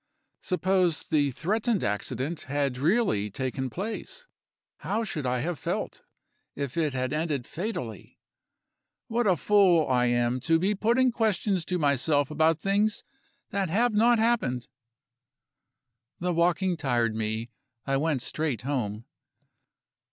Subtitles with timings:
[0.39, 4.25] Suppose the threatened accident had really taken place
[4.77, 6.01] how should I have felt,
[6.55, 8.17] if it had ended fatally?
[9.09, 13.03] What a fool I am to be putting questions to myself about things
[13.51, 14.67] that have not happened!
[16.17, 17.51] The walking tired me;
[17.85, 19.05] I went straight home.